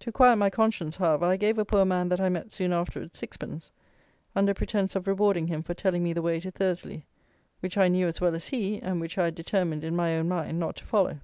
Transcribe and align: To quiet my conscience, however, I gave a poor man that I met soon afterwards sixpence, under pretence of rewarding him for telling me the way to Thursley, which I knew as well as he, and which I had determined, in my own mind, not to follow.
To 0.00 0.12
quiet 0.12 0.36
my 0.36 0.50
conscience, 0.50 0.96
however, 0.96 1.24
I 1.24 1.38
gave 1.38 1.56
a 1.56 1.64
poor 1.64 1.86
man 1.86 2.10
that 2.10 2.20
I 2.20 2.28
met 2.28 2.52
soon 2.52 2.74
afterwards 2.74 3.16
sixpence, 3.16 3.70
under 4.34 4.52
pretence 4.52 4.94
of 4.94 5.06
rewarding 5.06 5.46
him 5.46 5.62
for 5.62 5.72
telling 5.72 6.04
me 6.04 6.12
the 6.12 6.20
way 6.20 6.40
to 6.40 6.50
Thursley, 6.50 7.06
which 7.60 7.78
I 7.78 7.88
knew 7.88 8.06
as 8.06 8.20
well 8.20 8.34
as 8.34 8.48
he, 8.48 8.82
and 8.82 9.00
which 9.00 9.16
I 9.16 9.24
had 9.24 9.34
determined, 9.34 9.82
in 9.82 9.96
my 9.96 10.14
own 10.18 10.28
mind, 10.28 10.60
not 10.60 10.76
to 10.76 10.84
follow. 10.84 11.20